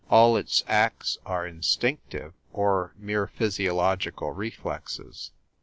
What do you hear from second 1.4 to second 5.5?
instinctive, or mere physiological reflexes.